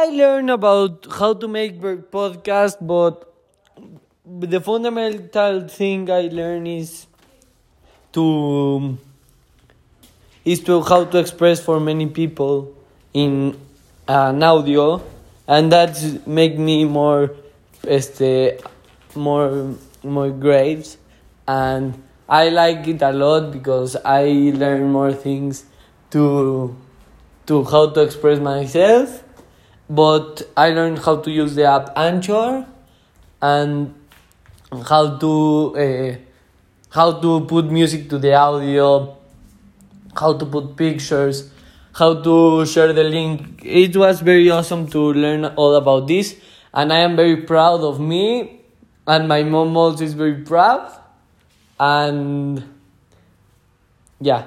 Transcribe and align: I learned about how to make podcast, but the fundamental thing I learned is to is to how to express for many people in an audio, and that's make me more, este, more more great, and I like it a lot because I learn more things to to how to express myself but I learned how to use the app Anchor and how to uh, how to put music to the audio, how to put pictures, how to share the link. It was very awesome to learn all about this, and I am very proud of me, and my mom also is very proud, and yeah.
I 0.00 0.06
learned 0.06 0.48
about 0.48 1.06
how 1.12 1.34
to 1.34 1.46
make 1.46 1.78
podcast, 1.78 2.78
but 2.80 3.30
the 4.24 4.58
fundamental 4.58 5.68
thing 5.68 6.10
I 6.10 6.22
learned 6.22 6.68
is 6.68 7.06
to 8.12 8.96
is 10.42 10.60
to 10.60 10.80
how 10.80 11.04
to 11.04 11.18
express 11.18 11.60
for 11.60 11.78
many 11.78 12.06
people 12.06 12.74
in 13.12 13.58
an 14.08 14.42
audio, 14.42 15.02
and 15.46 15.70
that's 15.70 16.26
make 16.26 16.56
me 16.56 16.84
more, 16.86 17.32
este, 17.86 18.58
more 19.14 19.74
more 20.02 20.30
great, 20.30 20.96
and 21.46 22.02
I 22.26 22.48
like 22.48 22.88
it 22.88 23.02
a 23.02 23.12
lot 23.12 23.52
because 23.52 23.96
I 24.02 24.54
learn 24.54 24.90
more 24.90 25.12
things 25.12 25.66
to 26.12 26.74
to 27.48 27.64
how 27.64 27.90
to 27.90 28.00
express 28.00 28.38
myself 28.38 29.24
but 29.90 30.42
I 30.56 30.70
learned 30.70 31.00
how 31.00 31.16
to 31.16 31.30
use 31.30 31.56
the 31.56 31.64
app 31.64 31.90
Anchor 31.96 32.64
and 33.42 33.92
how 34.88 35.18
to 35.18 35.76
uh, 35.76 36.16
how 36.90 37.20
to 37.20 37.44
put 37.46 37.70
music 37.72 38.08
to 38.10 38.18
the 38.18 38.34
audio, 38.34 39.16
how 40.16 40.34
to 40.34 40.46
put 40.46 40.76
pictures, 40.76 41.50
how 41.92 42.22
to 42.22 42.64
share 42.66 42.92
the 42.92 43.02
link. 43.02 43.62
It 43.64 43.96
was 43.96 44.20
very 44.20 44.48
awesome 44.48 44.86
to 44.90 45.12
learn 45.12 45.44
all 45.56 45.74
about 45.74 46.06
this, 46.06 46.36
and 46.72 46.92
I 46.92 46.98
am 47.00 47.16
very 47.16 47.38
proud 47.38 47.80
of 47.80 47.98
me, 47.98 48.60
and 49.08 49.26
my 49.26 49.42
mom 49.42 49.76
also 49.76 50.04
is 50.04 50.14
very 50.14 50.44
proud, 50.44 50.88
and 51.80 52.62
yeah. 54.20 54.46